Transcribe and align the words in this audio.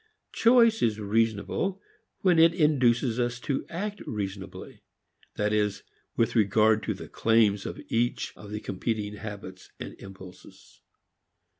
Choice 0.33 0.81
is 0.81 0.99
reasonable 0.99 1.79
when 2.21 2.39
it 2.39 2.55
induces 2.55 3.19
us 3.19 3.39
to 3.41 3.67
act 3.69 4.01
reasonably; 4.07 4.81
that 5.35 5.53
is, 5.53 5.83
with 6.17 6.35
regard 6.35 6.81
to 6.85 6.95
the 6.95 7.07
claims 7.07 7.67
of 7.67 7.79
each 7.87 8.33
of 8.35 8.49
the 8.49 8.61
competing 8.61 9.17
habits 9.17 9.69
and 9.79 9.93
impulses. 9.99 10.81